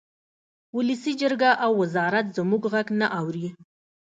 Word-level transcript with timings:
ولسي 0.75 1.13
جرګه 1.21 1.51
او 1.65 1.71
وزارت 1.81 2.25
زموږ 2.37 2.63
غږ 2.73 2.87
نه 2.99 3.07
اوري 3.19 3.47